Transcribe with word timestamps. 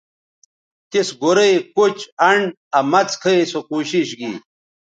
تِس 0.89 1.09
گورئ، 1.21 1.53
کُچ، 1.75 1.97
انڈ 2.27 2.45
آ 2.77 2.79
مڅ 2.91 3.09
کھئ 3.21 3.39
سو 3.51 3.59
کوشش 3.71 4.07
گی 4.19 4.31